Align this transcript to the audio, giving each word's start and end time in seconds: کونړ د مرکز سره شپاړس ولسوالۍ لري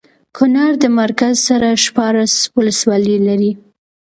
کونړ 0.35 0.69
د 0.83 0.85
مرکز 0.99 1.35
سره 1.47 1.67
شپاړس 1.83 2.33
ولسوالۍ 2.57 3.17
لري 3.27 3.51